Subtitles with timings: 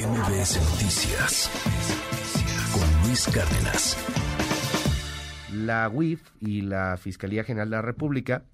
[0.00, 1.50] MBS Noticias
[2.72, 3.98] con Luis Cárdenas.
[5.52, 8.44] La UIF y la Fiscalía General de la República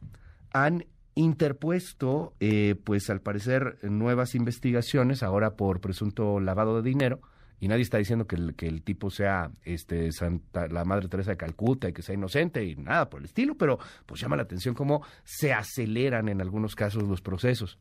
[0.52, 7.20] han interpuesto, eh, pues al parecer, nuevas investigaciones ahora por presunto lavado de dinero
[7.60, 11.30] y nadie está diciendo que el, que el tipo sea este Santa, la Madre Teresa
[11.30, 14.42] de Calcuta y que sea inocente y nada por el estilo, pero pues llama la
[14.42, 17.78] atención cómo se aceleran en algunos casos los procesos.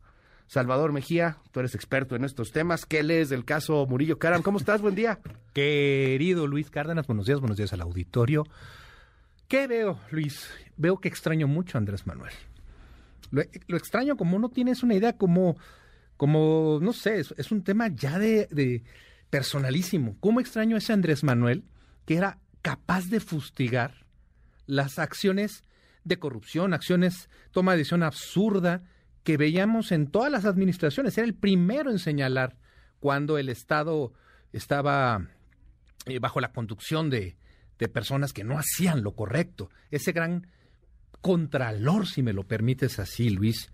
[0.48, 2.86] Salvador Mejía, tú eres experto en estos temas.
[2.86, 4.42] ¿Qué lees del caso Murillo Caram?
[4.42, 4.82] ¿Cómo estás?
[4.82, 5.20] Buen día.
[5.54, 8.44] Querido Luis Cárdenas, buenos días, buenos días al auditorio.
[9.48, 10.50] ¿Qué veo, Luis?
[10.78, 12.34] Veo que extraño mucho a Andrés Manuel.
[13.32, 13.42] Lo,
[13.76, 15.58] extraño como no tienes una idea, como,
[16.16, 18.84] como no sé, es, un tema ya de,
[19.30, 20.16] personalísimo.
[20.20, 21.64] ¿Cómo extraño a ese Andrés Manuel
[22.06, 24.06] que era capaz de fustigar
[24.68, 25.64] las acciones
[26.04, 28.84] de corrupción, acciones, toma de decisión absurda
[29.26, 31.18] que veíamos en todas las administraciones?
[31.18, 32.56] Era el primero en señalar
[33.02, 34.14] cuando el Estado
[34.54, 35.28] estaba
[36.06, 37.36] eh, bajo la conducción de,
[37.78, 39.70] de personas que no hacían lo correcto.
[39.92, 40.48] Ese gran
[41.20, 43.70] contralor, si me lo permites así, Luis.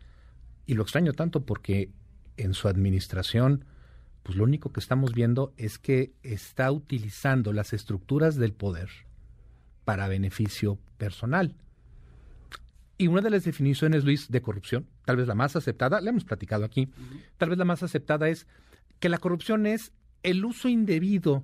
[0.65, 1.91] Y lo extraño tanto porque
[2.37, 3.65] en su administración
[4.23, 8.89] pues lo único que estamos viendo es que está utilizando las estructuras del poder
[9.83, 11.55] para beneficio personal.
[13.01, 16.23] Y una de las definiciones, Luis, de corrupción, tal vez la más aceptada, le hemos
[16.23, 16.87] platicado aquí,
[17.39, 18.45] tal vez la más aceptada es
[18.99, 21.41] que la corrupción es el uso indebido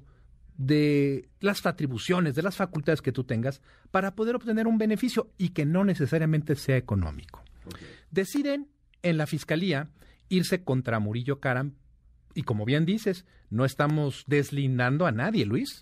[0.56, 5.50] de las atribuciones, de las facultades que tú tengas para poder obtener un beneficio y
[5.50, 7.44] que no necesariamente sea económico.
[8.12, 8.68] Deciden
[9.02, 9.90] en la fiscalía
[10.30, 11.74] irse contra Murillo Caram
[12.36, 15.82] y como bien dices, no estamos deslindando a nadie, Luis,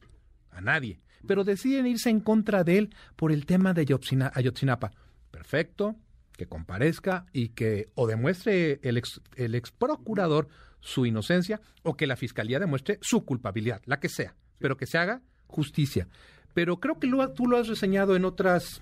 [0.51, 4.93] a nadie, pero deciden irse en contra de él por el tema de Ayotzinapa.
[5.35, 5.97] Perfecto,
[6.37, 10.47] que comparezca y que o demuestre el ex, el procurador
[10.79, 14.97] su inocencia o que la fiscalía demuestre su culpabilidad, la que sea, pero que se
[14.97, 16.07] haga justicia.
[16.53, 18.81] Pero creo que tú lo has reseñado en otras,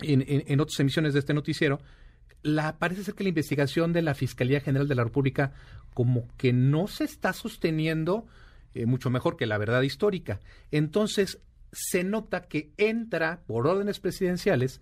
[0.00, 1.80] en, en otras emisiones de este noticiero,
[2.44, 5.52] la, parece ser que la investigación de la Fiscalía General de la República
[5.92, 8.28] como que no se está sosteniendo
[8.74, 10.38] eh, mucho mejor que la verdad histórica.
[10.70, 11.40] Entonces,
[11.72, 14.80] se nota que entra, por órdenes presidenciales,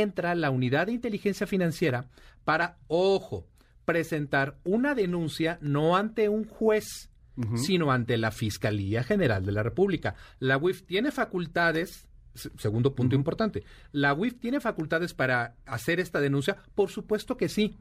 [0.00, 2.06] entra la unidad de inteligencia financiera
[2.44, 3.46] para, ojo,
[3.84, 7.10] presentar una denuncia no ante un juez,
[7.56, 10.14] sino ante la Fiscalía General de la República.
[10.38, 13.62] La UIF tiene facultades Segundo punto importante.
[13.92, 16.56] ¿La UIF tiene facultades para hacer esta denuncia?
[16.74, 17.76] Por supuesto que sí.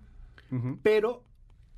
[0.83, 1.23] Pero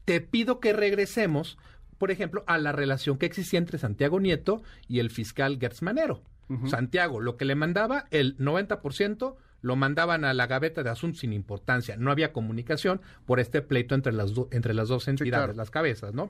[0.05, 1.59] te pido que regresemos,
[1.99, 6.23] por ejemplo, a la relación que existía entre Santiago Nieto y el fiscal Gertz Manero.
[6.65, 11.33] Santiago, lo que le mandaba, el 90% lo mandaban a la gaveta de asuntos sin
[11.33, 11.95] importancia.
[11.97, 16.29] No había comunicación por este pleito entre las, entre las dos entidades, las cabezas, ¿no?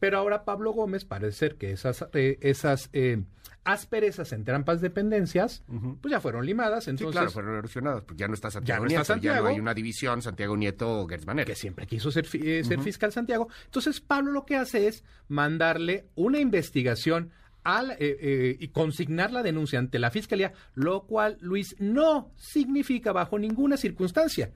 [0.00, 3.22] Pero ahora Pablo Gómez parece ser que esas, eh, esas eh,
[3.64, 5.62] asperezas en trampas dependencias,
[6.00, 6.88] pues ya fueron limadas.
[6.88, 8.02] Entonces, sí, claro, fueron erosionadas.
[8.02, 11.02] Pues ya no está Santiago ya no Nieto, ya no hay una división Santiago Nieto
[11.02, 13.48] o Que siempre quiso ser, eh, ser fiscal Santiago.
[13.64, 17.30] Entonces Pablo lo que hace es mandarle una investigación
[17.66, 23.76] al, y consignar la denuncia ante la fiscalía, lo cual, Luis, no significa bajo ninguna
[23.76, 24.52] circunstancia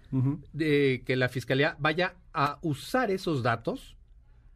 [0.53, 3.97] de que la fiscalía vaya a usar esos datos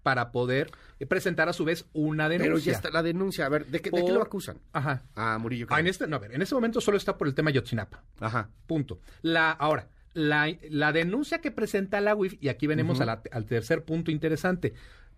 [0.04, 0.70] para poder
[1.00, 2.52] eh, presentar a su vez una denuncia.
[2.52, 3.46] Pero ya está la denuncia.
[3.46, 4.58] A ver, ¿de qué, lo acusan?
[4.72, 5.02] Ajá.
[5.16, 5.66] A Murillo.
[5.70, 8.04] Ah, en este, no, a ver, en este momento solo está por el tema Yotzinapa.
[8.20, 8.50] Ajá.
[8.66, 9.00] Punto.
[9.22, 14.10] La, ahora, la, la denuncia que presenta la UIF, y aquí venimos al tercer punto
[14.10, 14.74] interesante.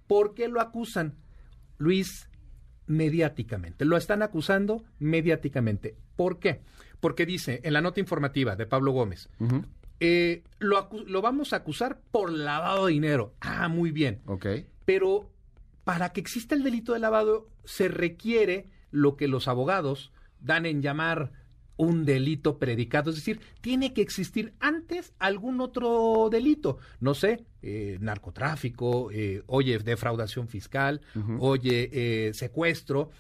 [0.06, 1.16] ¿Por qué lo acusan?
[1.78, 2.30] Luis,
[2.86, 3.84] mediáticamente.
[3.84, 5.97] Lo están acusando mediáticamente.
[6.16, 6.62] ¿Por qué?
[7.00, 9.28] Porque dice en la nota informativa de Pablo Gómez,
[10.00, 13.34] eh, lo, lo, vamos a acusar por lavado de dinero.
[13.41, 14.20] Ah, muy bien.
[14.26, 14.47] Ok.
[14.84, 15.30] Pero
[15.84, 20.82] para que exista el delito de lavado se requiere lo que los abogados dan en
[20.82, 21.32] llamar
[21.76, 27.99] un delito predicado, es decir, tiene que existir antes algún otro delito, no sé, eh,
[28.00, 31.00] narcotráfico, eh, oye, defraudación fiscal,
[31.38, 33.10] oye, eh, secuestro,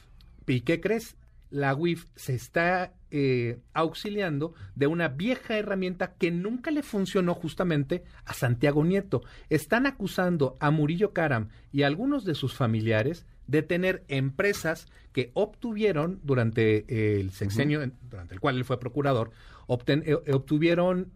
[0.46, 1.16] ¿y qué crees?
[1.50, 8.04] la UIF se está eh, auxiliando de una vieja herramienta que nunca le funcionó justamente
[8.24, 9.22] a Santiago Nieto.
[9.48, 15.30] Están acusando a Murillo Caram y a algunos de sus familiares de tener empresas que
[15.34, 19.30] obtuvieron durante eh, el sexenio, durante el cual él fue procurador,
[19.68, 21.12] eh, obtuvieron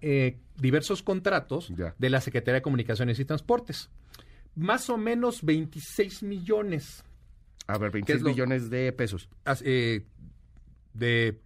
[0.57, 3.91] diversos contratos de la Secretaría de Comunicaciones y Transportes.
[4.57, 7.05] Más o menos 26 millones
[7.71, 9.29] a ver, 26 millones de pesos.
[9.65, 10.05] Eh,
[10.93, 11.39] de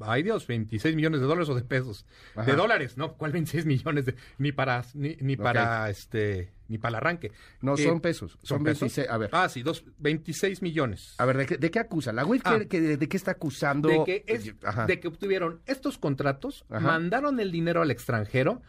[0.00, 2.06] ay Dios, 26 millones de dólares o de pesos.
[2.34, 2.44] Ajá.
[2.50, 4.06] De dólares, no, ¿cuál 26 millones?
[4.06, 7.32] De, ni para, ni, ni para este, ni para el arranque.
[7.60, 8.38] No, Eh, son pesos.
[8.42, 8.80] Son, pesos?
[8.82, 9.08] 26.
[9.08, 9.30] A ver.
[9.32, 11.14] Ah, sí, dos, 26 millones.
[11.18, 12.12] A ver, ¿de qué, de qué acusa?
[12.12, 12.58] ¿La WIF Ah.
[12.60, 13.88] ¿qué- qué- de, qué está acusando?
[13.88, 14.86] de que, es, Ajá.
[14.86, 16.80] de que obtuvieron estos contratos, Ajá.
[16.80, 18.62] mandaron el dinero al extranjero,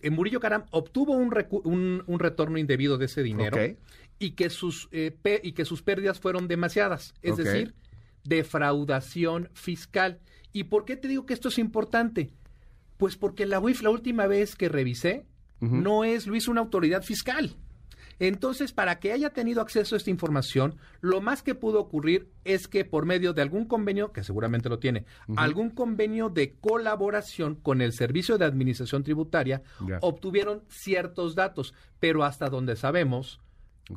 [0.00, 3.58] eh, Murillo Caram obtuvo un, recu- un, un retorno indebido de ese dinero
[4.20, 7.74] y, que sus, eh, y que sus pérdidas fueron demasiadas, es decir,
[8.24, 10.20] defraudación fiscal.
[10.58, 12.32] ¿Y por qué te digo que esto es importante?
[12.96, 15.24] Pues porque la UIF la última vez que revisé
[15.60, 17.54] no es, Luis, una autoridad fiscal.
[18.18, 22.66] Entonces, para que haya tenido acceso a esta información, lo más que pudo ocurrir es
[22.66, 25.04] que por medio de algún convenio, que seguramente lo tiene,
[25.36, 29.62] algún convenio de colaboración con el Servicio de Administración Tributaria,
[30.00, 33.40] obtuvieron ciertos datos, pero hasta donde sabemos,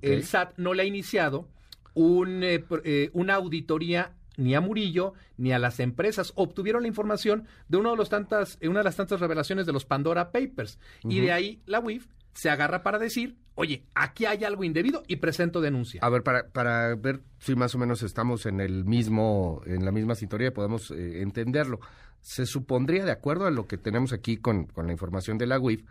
[0.04, 1.48] el SAT no le ha iniciado
[1.96, 6.34] un, eh, eh, una auditoría ni a Murillo ni a las empresas.
[6.36, 9.74] Obtuvieron la información de uno de los tantas, eh, una de las tantas revelaciones de
[9.74, 10.80] los Pandora Papers.
[11.04, 15.18] Y de ahí la UIF se agarra para decir, oye, aquí hay algo indebido y
[15.18, 16.02] presento denuncia.
[16.04, 19.92] A ver, para, para ver si más o menos estamos en el mismo, en la
[19.92, 21.80] misma sintonía y podemos eh, entenderlo.
[22.22, 25.60] Se supondría, de acuerdo a lo que tenemos aquí con, con la información de la
[25.60, 25.84] UIF,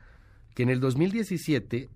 [0.54, 1.88] que en el 2017,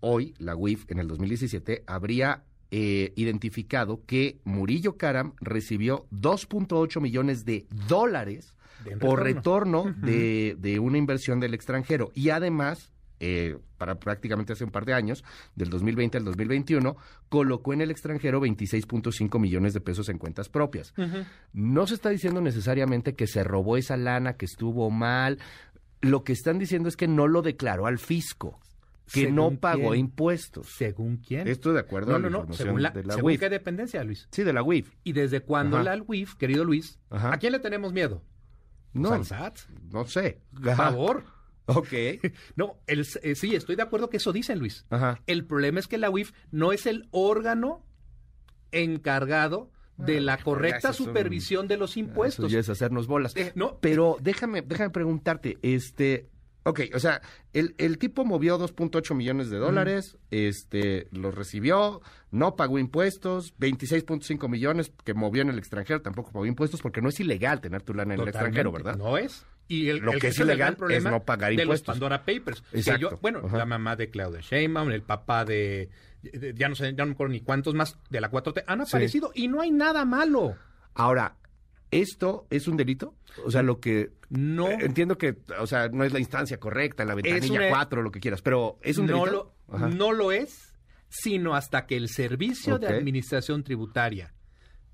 [0.00, 2.44] hoy, la UIF en el 2017, habría
[2.74, 9.84] eh, identificado que Murillo Karam recibió 2.8 millones de dólares De por retorno.
[9.84, 12.10] retorno de, de una inversión del extranjero.
[12.14, 12.90] Y además,
[13.20, 15.22] eh, para prácticamente hace un par de años,
[15.54, 16.96] del 2020 al 2021,
[17.28, 20.94] colocó en el extranjero 26.5 millones de pesos en cuentas propias.
[21.52, 25.38] No se está diciendo necesariamente que se robó esa lana, que estuvo mal.
[26.00, 28.58] Lo que están diciendo es que no lo declaró al fisco,
[29.06, 30.00] que ¿Según no pagó quién?
[30.00, 30.68] impuestos.
[30.68, 31.48] ¿Según quién?
[31.48, 33.40] Esto de acuerdo no, a la no, información según la, de la según UIF.
[33.40, 34.28] qué dependencia, Luis.
[34.30, 34.94] Sí, de la UIF.
[35.04, 35.96] ¿Y desde cuándo Ajá.
[35.96, 36.98] la UIF, querido Luis?
[37.10, 37.32] Ajá.
[37.34, 38.22] ¿A quién le tenemos miedo?
[38.92, 39.58] No, Pues al SAT.
[39.90, 40.40] no sé.
[40.62, 41.24] Por favor.
[41.66, 41.88] Ok.
[42.56, 44.84] No, el, eh, sí, estoy de acuerdo que eso dicen, Luis.
[44.90, 45.20] Ajá.
[45.26, 47.86] El problema es que la UIF no es el órgano
[48.72, 52.46] encargado de la correcta supervisión de los impuestos.
[52.46, 53.36] Eso ya es hacernos bolas.
[53.36, 56.28] Eh, no, Pero déjame, déjame preguntarte, este,
[56.64, 57.20] ok, o sea,
[57.52, 62.00] el, el tipo movió 2.8 millones de dólares, este, los recibió,
[62.30, 67.08] no pagó impuestos, 26.5 millones que movió en el extranjero, tampoco pagó impuestos porque no
[67.08, 68.96] es ilegal tener tu lana en el extranjero, ¿verdad?
[68.96, 69.44] No es.
[69.68, 71.94] Y el, Lo el que es ilegal es no pagar de los impuestos.
[71.94, 72.60] Pandora Papers.
[72.70, 73.10] que Exacto.
[73.12, 75.88] yo- bueno, la mamá de Claudia Sheinbaum, el papá de,
[76.22, 78.84] de- ya no sé, ya no me acuerdo ni cuántos más de la 4T han
[78.86, 78.90] Sí.
[78.96, 80.56] aparecido y no hay nada malo.
[80.94, 81.36] Ahora,
[81.90, 83.14] ¿esto es un delito?
[83.44, 84.10] O sea, lo que...
[84.32, 84.68] No.
[84.68, 88.10] eh, Entiendo que, o sea, no es la instancia correcta, la ventanilla una- 4, lo
[88.10, 89.54] que quieras, pero ¿es un no delito?
[89.68, 89.88] lo, Ajá.
[89.88, 90.74] no lo es,
[91.08, 92.86] sino hasta que el Servicio de.
[92.88, 94.32] Administración Tributaria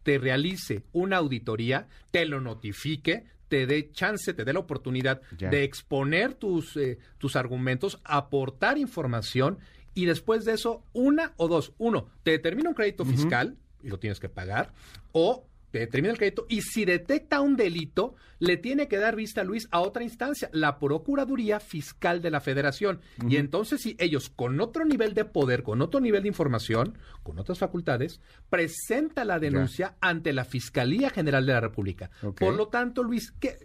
[0.03, 5.51] te realice una auditoría, te lo notifique, te dé chance, te dé la oportunidad Ya.
[5.51, 9.59] de exponer tus, eh, tus argumentos, aportar información
[9.95, 11.73] y después de eso, una o dos.
[11.79, 14.73] Uno, te determina un crédito fiscal y lo tienes que pagar,
[15.13, 15.47] o
[15.79, 19.69] te determina el crédito y si detecta un delito, le tiene que dar vista, Luis,
[19.71, 23.01] a otra instancia, la Procuraduría Fiscal de la Federación.
[23.29, 27.39] Y entonces, si ellos con otro nivel de poder, con otro nivel de información, con
[27.39, 28.21] otras facultades,
[28.51, 32.11] presenta la denuncia ante la Fiscalía General de la República.
[32.39, 33.57] Por lo tanto, Luis, ¿qué-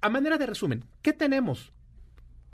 [0.00, 1.72] a manera de resumen, ¿qué tenemos?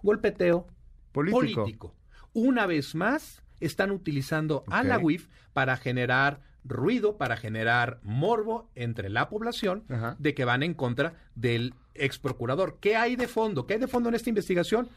[0.02, 0.66] Golpeteo
[1.12, 1.62] Político.
[1.62, 1.94] político.
[2.32, 4.98] Una vez más, están utilizando a la.
[4.98, 10.16] UIF para generar ruido, para generar morbo entre la población Ajá.
[10.18, 12.78] de que van en contra del ex procurador.
[12.80, 13.66] ¿Qué hay de fondo?
[13.66, 14.88] ¿Qué hay de fondo en esta investigación?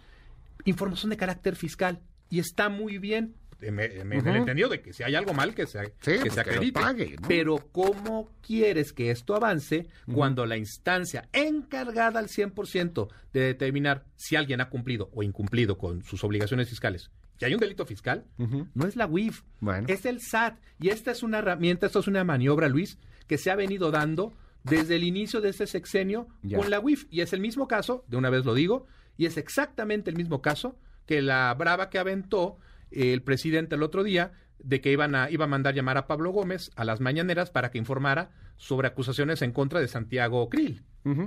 [0.65, 1.99] Información de carácter fiscal.
[2.29, 3.35] Y está muy bien.
[3.59, 3.71] Me,
[4.03, 4.25] me- Ujú.
[4.29, 6.49] me entendió de que si hay algo mal, que se, Sí, que pues se que
[6.49, 6.79] acredite.
[6.81, 7.27] pague, ¿no?
[7.29, 14.35] Pero ¿cómo quieres que esto avance cuando la instancia encargada al 100% de determinar si
[14.35, 17.09] alguien ha cumplido o incumplido con sus obligaciones fiscales,
[17.43, 18.25] que hay un delito fiscal,
[18.73, 19.87] no es la UIF, Bueno.
[19.89, 20.57] es el SAT.
[20.79, 22.97] Y esta es una herramienta, esto es una maniobra, Luis,
[23.27, 24.33] que se ha venido dando
[24.63, 26.57] desde el inicio de este sexenio Ya.
[26.57, 27.05] con la UIF.
[27.09, 28.85] Y es el mismo caso, de una vez lo digo,
[29.17, 32.57] y es exactamente el mismo caso que la brava que aventó
[32.91, 36.07] eh, el presidente el otro día de que iban a, iba a mandar llamar a
[36.07, 40.83] Pablo Gómez a las mañaneras para que informara sobre acusaciones en contra de Santiago Krill.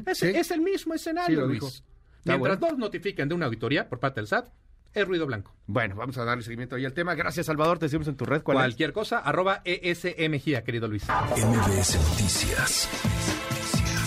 [0.07, 0.29] Es, sí.
[0.29, 1.85] es el mismo escenario, Luis.
[2.25, 2.57] Mientras bueno.
[2.57, 4.49] dos notifiquen de una auditoría por parte del SAT,
[4.97, 5.53] es ruido blanco.
[5.67, 7.15] Bueno, vamos a darle seguimiento ahí al tema.
[7.15, 7.79] Gracias, Salvador.
[7.79, 8.43] Te seguimos en tu red.
[8.43, 8.63] ¿Cuál es?
[8.63, 11.05] Cualquier cosa, arroba ESMGIA, querido Luis.
[11.05, 12.89] MBS Noticias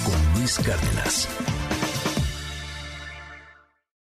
[0.03, 1.58] con Luis Cárdenas.